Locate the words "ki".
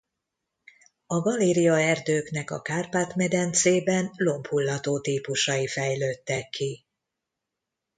6.49-6.85